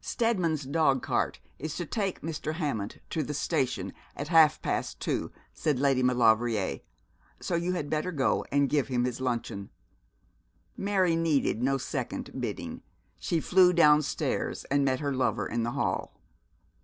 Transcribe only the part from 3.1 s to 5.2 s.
to the station at half past